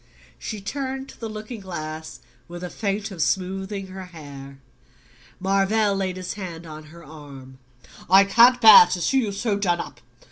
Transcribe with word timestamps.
She 0.39 0.61
turned 0.61 1.09
to 1.09 1.19
the 1.19 1.29
looking 1.29 1.59
glass 1.59 2.21
with 2.47 2.63
a 2.63 2.71
feint 2.71 3.11
of 3.11 3.21
smoothing 3.21 3.85
her 3.85 4.05
hair. 4.05 4.57
Marvell 5.39 5.95
laid 5.95 6.17
his 6.17 6.33
hand 6.33 6.65
on 6.65 6.85
her 6.85 7.03
arm, 7.03 7.59
"I 8.09 8.23
can't 8.23 8.59
bear 8.59 8.87
to 8.87 8.99
see 8.99 9.19
you 9.19 9.31
so 9.31 9.59
done 9.59 9.79
up. 9.79 10.01